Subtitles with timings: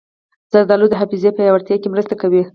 [0.51, 2.41] زردالو د حافظې پیاوړتیا کې مرسته کوي.